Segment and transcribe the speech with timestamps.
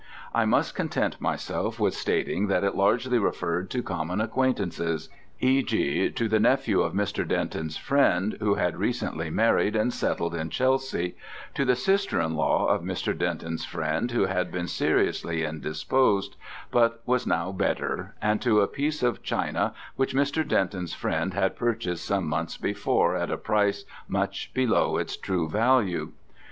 [0.33, 5.09] I must content myself with stating that it largely referred to common acquaintances,
[5.41, 7.27] e.g., to the nephew of Mr.
[7.27, 11.15] Denton's friend who had recently married and settled in Chelsea,
[11.53, 13.15] to the sister in law of Mr.
[13.15, 16.35] Denton's friend who had been seriously indisposed,
[16.71, 20.43] but was now better, and to a piece of china which Mr.
[20.47, 26.11] Denton's friend had purchased some months before at a price much below its true value.